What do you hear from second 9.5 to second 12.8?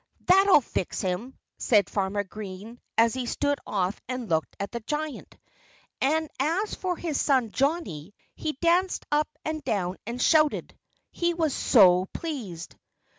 down and shouted he was so pleased.